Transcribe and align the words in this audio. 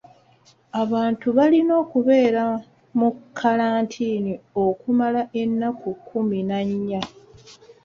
Abantu 0.83 1.27
balina 1.37 1.73
okubeera 1.83 2.43
mu 2.99 3.09
kalantiini 3.37 4.33
okumala 4.65 5.21
ennaku 5.41 5.89
kkumi 5.97 6.39
na 6.49 6.59
nnya. 6.69 7.01